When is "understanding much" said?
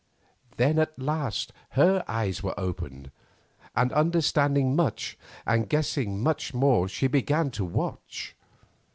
3.93-5.15